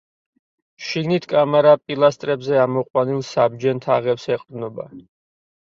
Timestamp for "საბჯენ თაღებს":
3.29-4.29